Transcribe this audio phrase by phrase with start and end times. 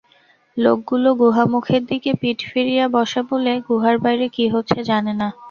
[0.57, 5.27] লোকগুলো গুহামুখের দিকে পিঠ ফিরিয়ে বসা বলে, গুহার বাইরে কী হচ্ছে জানে না।